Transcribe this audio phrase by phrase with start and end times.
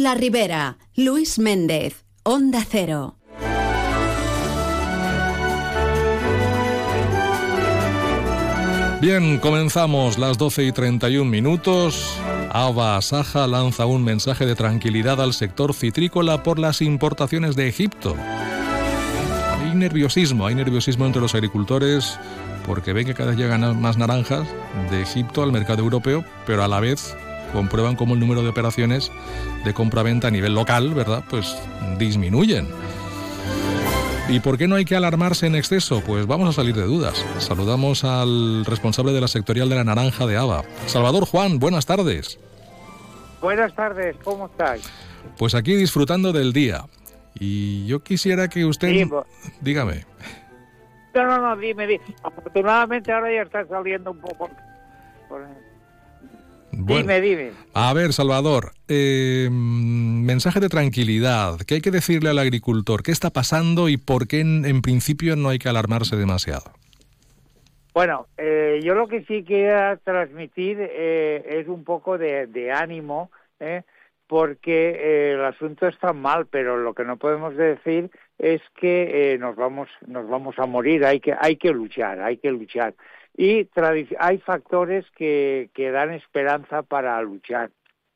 [0.00, 3.18] La Ribera, Luis Méndez, Onda Cero.
[9.02, 12.18] Bien, comenzamos las 12 y 31 minutos.
[12.50, 18.16] Ava Saja lanza un mensaje de tranquilidad al sector citrícola por las importaciones de Egipto.
[18.16, 22.18] Hay nerviosismo, hay nerviosismo entre los agricultores
[22.66, 24.48] porque ven que cada vez llegan más naranjas
[24.90, 27.14] de Egipto al mercado europeo, pero a la vez
[27.52, 29.10] comprueban cómo el número de operaciones
[29.64, 31.24] de compra-venta a nivel local, ¿verdad?
[31.28, 31.56] Pues
[31.98, 32.68] disminuyen.
[34.28, 36.02] ¿Y por qué no hay que alarmarse en exceso?
[36.06, 37.24] Pues vamos a salir de dudas.
[37.38, 40.62] Saludamos al responsable de la sectorial de la naranja de ABA.
[40.86, 42.38] Salvador Juan, buenas tardes.
[43.40, 44.88] Buenas tardes, ¿cómo estáis?
[45.36, 46.84] Pues aquí disfrutando del día.
[47.34, 49.08] Y yo quisiera que usted...
[49.60, 50.04] Dígame.
[51.14, 52.04] No, no, no, dime, dime.
[52.22, 54.48] Afortunadamente ahora ya está saliendo un poco...
[56.72, 57.50] dime, dime.
[57.74, 61.58] A ver, Salvador, eh, mensaje de tranquilidad.
[61.66, 63.02] ¿Qué hay que decirle al agricultor?
[63.02, 66.72] ¿Qué está pasando y por qué en, principio no hay que alarmarse demasiado?
[67.92, 73.30] Bueno, eh, yo lo que sí quiero transmitir eh, es un poco de, de ánimo,
[74.26, 79.88] porque el asunto está mal, pero lo que no podemos decir es que nos vamos
[80.06, 81.04] nos vamos a morir.
[81.04, 82.94] Hay que hay que luchar, hay que luchar.
[83.42, 83.70] Y
[84.18, 87.70] hay factores que, que dan esperanza para luchar.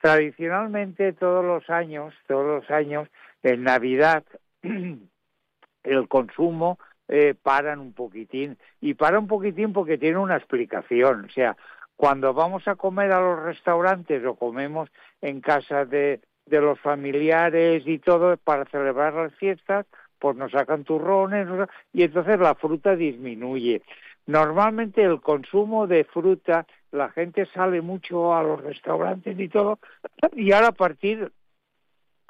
[0.00, 3.06] Tradicionalmente todos los años, todos los años,
[3.42, 4.24] en Navidad,
[5.82, 8.56] el consumo eh, paran un poquitín.
[8.80, 11.26] Y para un poquitín porque tiene una explicación.
[11.26, 11.54] O sea,
[11.96, 14.88] cuando vamos a comer a los restaurantes o comemos
[15.20, 19.84] en casa de, de los familiares y todo para celebrar las fiestas,
[20.18, 21.46] pues nos sacan turrones
[21.92, 23.82] y entonces la fruta disminuye.
[24.30, 29.80] Normalmente el consumo de fruta, la gente sale mucho a los restaurantes y todo,
[30.36, 31.32] y ahora a partir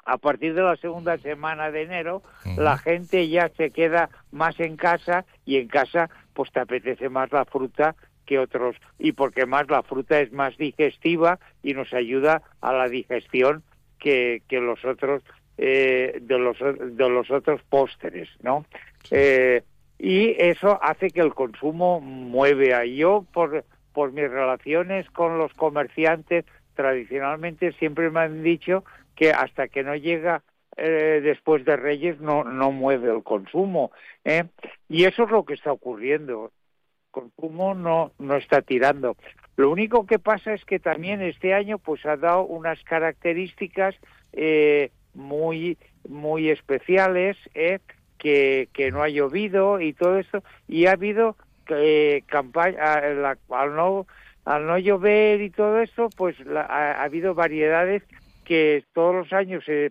[0.03, 2.23] a partir de la segunda semana de enero,
[2.57, 7.31] la gente ya se queda más en casa y en casa pues te apetece más
[7.31, 7.95] la fruta
[8.25, 8.75] que otros.
[8.97, 13.61] Y porque más la fruta es más digestiva y nos ayuda a la digestión
[13.99, 15.21] que, que los otros
[15.59, 18.65] eh, de los de los otros pósteres, ¿no?
[19.11, 19.61] Eh,
[20.03, 23.63] y eso hace que el consumo mueve a yo por
[23.93, 28.83] por mis relaciones con los comerciantes tradicionalmente siempre me han dicho
[29.15, 30.41] que hasta que no llega
[30.75, 33.91] eh, después de Reyes no no mueve el consumo
[34.25, 34.45] ¿eh?
[34.89, 39.15] y eso es lo que está ocurriendo el consumo no no está tirando
[39.55, 43.93] lo único que pasa es que también este año pues ha dado unas características
[44.33, 45.77] eh, muy
[46.09, 47.77] muy especiales ¿eh?
[48.21, 51.35] Que, que no ha llovido y todo eso, y ha habido
[51.69, 54.05] eh, campaña, al no,
[54.45, 58.03] al no llover y todo eso, pues ha, habido variedades
[58.45, 59.89] que todos los años eh,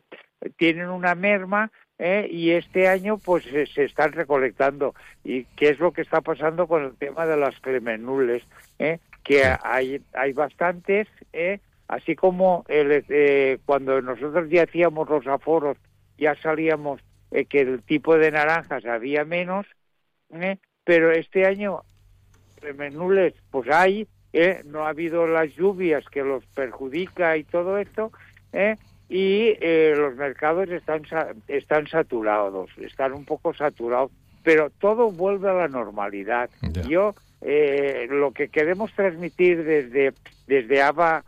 [0.56, 4.94] tienen una merma eh, y este año pues se, están recolectando.
[5.24, 8.44] ¿Y qué es lo que está pasando con el tema de las clemenules?
[8.78, 11.58] Eh, que hay, hay bastantes, eh,
[11.88, 15.76] así como el, eh, cuando nosotros ya hacíamos los aforos,
[16.16, 19.66] ya salíamos eh, que el tipo de naranjas había menos,
[20.30, 20.58] ¿eh?
[20.84, 21.82] pero este año
[22.76, 24.62] menules pues hay, ¿eh?
[24.64, 28.12] no ha habido las lluvias que los perjudica y todo esto,
[28.52, 28.76] ¿eh?
[29.08, 31.02] y eh, los mercados están
[31.48, 34.10] están saturados, están un poco saturados,
[34.42, 36.48] pero todo vuelve a la normalidad.
[36.88, 40.12] Yo eh, lo que queremos transmitir desde
[40.46, 41.24] desde Ava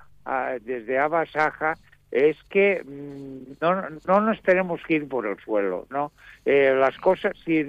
[0.60, 1.76] desde Ava Saja
[2.12, 6.12] es que mm, no, no nos tenemos que ir por el suelo, ¿no?
[6.44, 7.64] Eh, las cosas, si,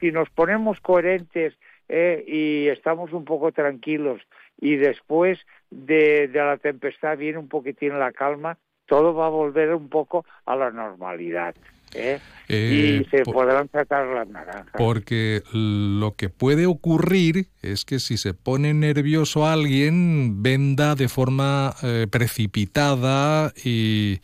[0.00, 1.54] si nos ponemos coherentes
[1.88, 4.22] eh, y estamos un poco tranquilos
[4.58, 5.38] y después
[5.70, 10.24] de, de la tempestad viene un poquitín la calma, todo va a volver un poco
[10.46, 11.54] a la normalidad.
[11.94, 12.20] ¿Eh?
[12.48, 14.74] y se podrán sacar las naranjas.
[14.76, 21.74] Porque lo que puede ocurrir es que si se pone nervioso alguien, venda de forma
[21.82, 24.20] eh, precipitada y,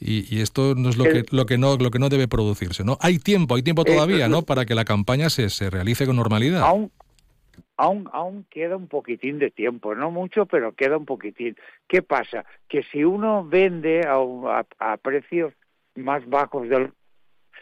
[0.00, 2.84] y, esto no es lo que, lo, que no, lo que no debe producirse.
[2.84, 2.98] ¿no?
[3.00, 4.42] Hay tiempo, hay tiempo todavía ¿no?
[4.42, 6.62] para que la campaña se, se realice con normalidad.
[6.62, 6.92] Aún,
[7.76, 11.56] aún, aún queda un poquitín de tiempo, no mucho, pero queda un poquitín.
[11.88, 12.44] ¿Qué pasa?
[12.68, 15.54] Que si uno vende a, a, a precios
[15.98, 16.92] más bajos del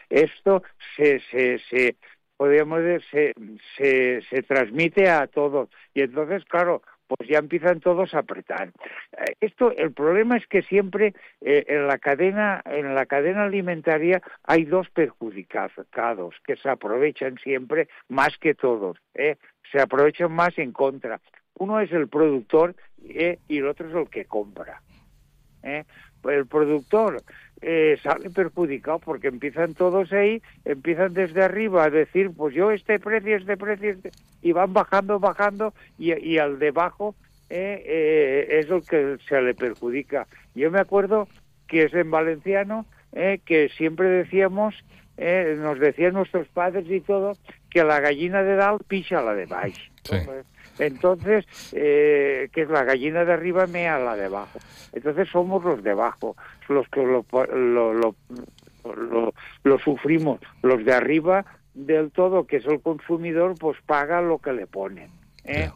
[0.09, 0.63] esto
[0.95, 1.95] se se se
[2.37, 3.33] podríamos decir,
[3.75, 5.69] se, se, transmite a todos.
[5.95, 8.69] Y entonces claro pues ya empiezan todos a apretar.
[9.13, 14.21] Eh, esto el problema es que siempre eh, en la cadena en la cadena alimentaria
[14.43, 19.37] hay dos perjudicados que se aprovechan siempre más que todos ¿eh?
[19.71, 21.19] se aprovechan más en contra.
[21.55, 24.81] Uno es el productor y el otro es el que compra
[26.29, 27.23] el productor
[27.61, 32.99] eh, sale perjudicado porque empiezan todos ahí, empiezan desde arriba a decir, pues yo este
[32.99, 34.11] precio, este precio, este",
[34.41, 37.15] y van bajando, bajando, y, y al debajo
[37.49, 40.27] eh, eh, es lo que se le perjudica.
[40.55, 41.27] Yo me acuerdo
[41.67, 44.75] que es en valenciano, eh, que siempre decíamos,
[45.17, 47.37] eh, nos decían nuestros padres y todo,
[47.69, 49.77] que la gallina de dal picha la de baix.
[50.03, 50.45] Entonces,
[50.79, 54.59] eh, que es la gallina de arriba mea la de abajo.
[54.93, 56.35] Entonces somos los de abajo,
[56.69, 59.33] los que lo, lo, lo,
[59.63, 60.39] lo, sufrimos.
[60.61, 65.09] Los de arriba del todo, que es el consumidor, pues paga lo que le ponen.
[65.45, 65.69] ¿eh?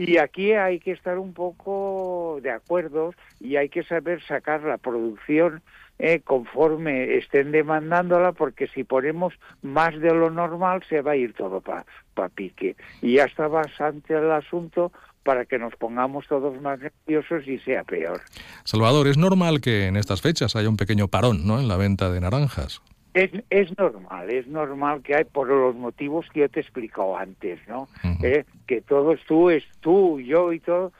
[0.00, 4.78] Y aquí hay que estar un poco de acuerdo y hay que saber sacar la
[4.78, 5.60] producción
[5.98, 11.34] eh, conforme estén demandándola, porque si ponemos más de lo normal se va a ir
[11.34, 12.76] todo para pa pique.
[13.02, 14.90] Y ya está bastante el asunto
[15.22, 18.22] para que nos pongamos todos más nerviosos y sea peor.
[18.64, 21.60] Salvador, es normal que en estas fechas haya un pequeño parón ¿no?
[21.60, 22.80] en la venta de naranjas.
[23.12, 27.16] Es, es normal, es normal que hay por los motivos que yo te he explicado
[27.16, 27.88] antes, ¿no?
[28.22, 30.92] eh, que todos tú, es tú, yo y todo,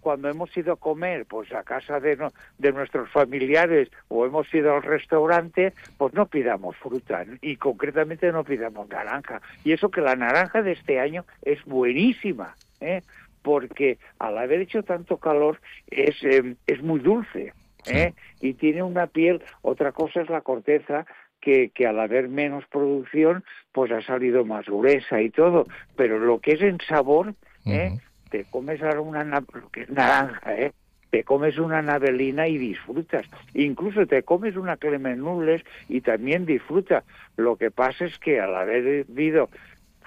[0.00, 4.52] cuando hemos ido a comer pues a casa de, no, de nuestros familiares o hemos
[4.52, 9.40] ido al restaurante, pues no pidamos fruta y concretamente no pidamos naranja.
[9.64, 13.02] Y eso que la naranja de este año es buenísima, ¿eh?
[13.42, 15.60] porque al haber hecho tanto calor
[15.90, 17.52] es, eh, es muy dulce.
[17.86, 18.14] ¿eh?
[18.40, 21.06] Y tiene una piel, otra cosa es la corteza,
[21.42, 25.66] que, que, al haber menos producción, pues ha salido más gruesa y todo,
[25.96, 27.34] pero lo que es en sabor,
[27.66, 27.98] ¿eh?
[28.30, 30.72] te comes ahora una lo que es naranja, ¿eh?
[31.10, 33.26] te comes una navelina y disfrutas.
[33.52, 37.04] Incluso te comes una clemenules y también disfrutas.
[37.36, 39.50] Lo que pasa es que al haber habido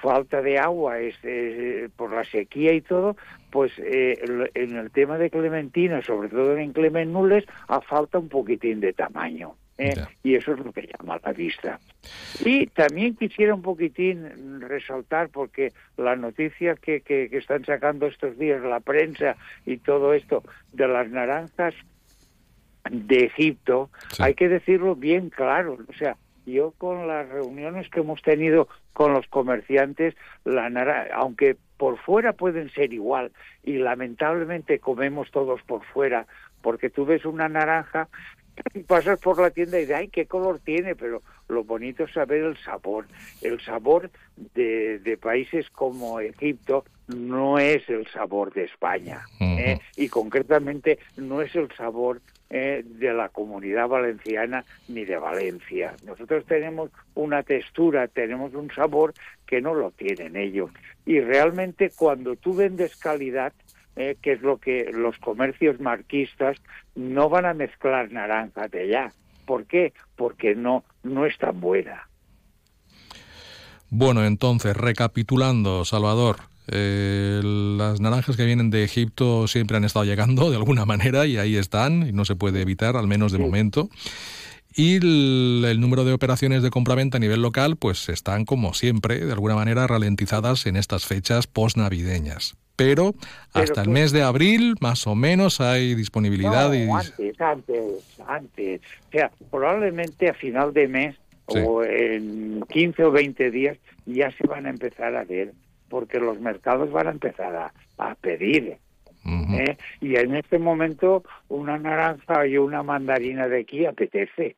[0.02, 3.16] falta de agua este, por la sequía y todo,
[3.52, 4.18] pues eh,
[4.56, 9.56] en el tema de clementina, sobre todo en clemenules, ha falta un poquitín de tamaño.
[9.78, 9.96] ¿Eh?
[10.24, 11.80] Y eso es lo que llama la vista.
[12.44, 18.38] Y también quisiera un poquitín resaltar, porque la noticia que, que, que, están sacando estos
[18.38, 19.36] días la prensa
[19.66, 21.74] y todo esto de las naranjas
[22.90, 24.24] de Egipto, sí.
[24.24, 25.78] hay que decirlo bien claro.
[25.88, 31.58] O sea, yo con las reuniones que hemos tenido con los comerciantes, la naranja, aunque
[31.78, 33.32] por fuera pueden ser igual
[33.64, 36.28] y lamentablemente comemos todos por fuera,
[36.62, 38.08] porque tú ves una naranja
[38.88, 42.44] pasas por la tienda y de ay qué color tiene pero lo bonito es saber
[42.44, 43.06] el sabor
[43.42, 44.10] el sabor
[44.54, 49.60] de, de países como Egipto no es el sabor de España uh -huh.
[49.60, 49.82] ¿eh?
[49.96, 56.46] y concretamente no es el sabor eh, de la comunidad valenciana ni de Valencia nosotros
[56.46, 59.14] tenemos una textura tenemos un sabor
[59.46, 60.72] que no lo tienen ellos
[61.06, 63.54] y realmente cuando tú vendes calidad
[63.96, 66.58] eh, que es lo que los comercios marquistas
[66.96, 69.12] no van a mezclar naranja de allá.
[69.46, 69.94] ¿Por qué?
[70.16, 72.10] Porque no, no es tan buena.
[73.90, 76.38] Bueno, entonces, recapitulando, Salvador,
[76.68, 81.38] eh, las naranjas que vienen de Egipto siempre han estado llegando de alguna manera y
[81.38, 83.44] ahí están y no se puede evitar, al menos de sí.
[83.44, 83.90] momento.
[84.76, 89.24] Y el, el, número de operaciones de compraventa a nivel local, pues están como siempre,
[89.24, 92.58] de alguna manera ralentizadas en estas fechas postnavideñas.
[92.76, 96.70] Pero, Pero hasta el mes de abril, más o menos, hay disponibilidad.
[96.70, 96.90] No, y...
[96.90, 98.82] antes, antes, antes.
[99.08, 101.16] O sea, probablemente a final de mes
[101.48, 101.60] sí.
[101.66, 105.54] o en 15 o 20 días ya se van a empezar a ver,
[105.90, 108.78] porque los mercados van a empezar a, a pedir.
[109.24, 109.70] Uh -huh.
[109.70, 109.78] ¿eh?
[110.02, 114.56] Y en este momento una naranja y una mandarina de aquí apetece.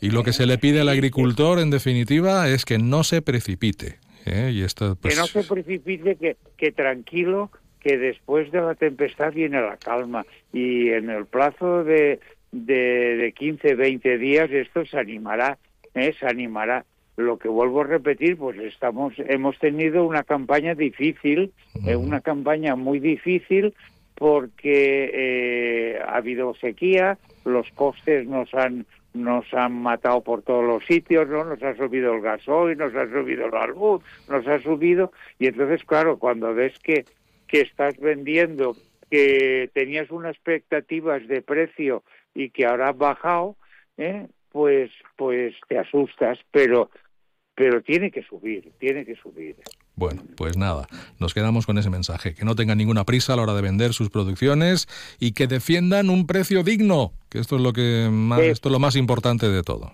[0.00, 3.98] Y lo que se le pide al agricultor, en definitiva, es que no se precipite.
[4.26, 4.50] ¿Eh?
[4.52, 5.14] Y esto, pues...
[5.14, 7.50] Que no se precipite, que, que tranquilo,
[7.80, 10.24] que después de la tempestad viene la calma.
[10.52, 12.20] Y en el plazo de,
[12.52, 15.58] de, de 15, 20 días esto se animará,
[15.94, 16.14] ¿eh?
[16.18, 16.84] se animará.
[17.16, 21.52] Lo que vuelvo a repetir, pues estamos, hemos tenido una campaña difícil,
[21.86, 23.74] eh, una campaña muy difícil
[24.14, 30.84] porque eh, ha habido sequía, los costes nos han nos han matado por todos los
[30.84, 31.44] sitios, ¿no?
[31.44, 35.84] Nos ha subido el gasoil, nos ha subido la luz, nos ha subido, y entonces,
[35.84, 37.04] claro, cuando ves que,
[37.46, 38.76] que estás vendiendo,
[39.10, 43.56] que tenías unas expectativas de precio y que ahora has bajado,
[43.96, 44.28] ¿eh?
[44.50, 46.90] pues, pues te asustas, pero,
[47.54, 49.56] pero tiene que subir, tiene que subir.
[50.00, 50.88] Bueno, pues nada,
[51.18, 53.92] nos quedamos con ese mensaje, que no tengan ninguna prisa a la hora de vender
[53.92, 54.88] sus producciones
[55.20, 58.78] y que defiendan un precio digno, que esto es lo que más, esto es lo
[58.78, 59.92] más importante de todo.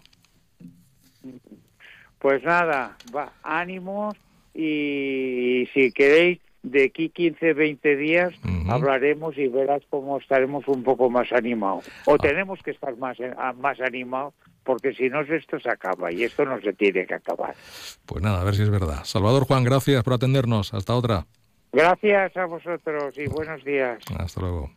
[2.21, 4.17] Pues nada, va, ánimos
[4.55, 8.33] y si queréis de aquí 15, 20 días
[8.69, 11.91] hablaremos y verás cómo estaremos un poco más animados.
[12.05, 12.19] O ah.
[12.19, 14.35] tenemos que estar más, eh, más animados
[14.67, 17.55] porque si no esto se acaba y esto no se tiene que acabar.
[18.05, 19.05] Pues nada, a ver si es verdad.
[19.05, 20.75] Salvador Juan, gracias por atendernos.
[20.75, 21.27] Hasta otra.
[21.73, 23.99] Gracias a vosotros y buenos días.
[24.19, 24.71] Hasta luego.